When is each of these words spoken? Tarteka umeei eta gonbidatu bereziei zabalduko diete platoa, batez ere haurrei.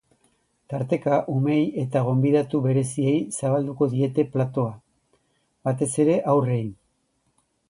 Tarteka 0.73 1.17
umeei 1.33 1.67
eta 1.81 2.01
gonbidatu 2.07 2.61
bereziei 2.63 3.13
zabalduko 3.41 3.89
diete 3.93 4.27
platoa, 4.37 4.73
batez 5.69 5.91
ere 6.07 6.19
haurrei. 6.35 6.61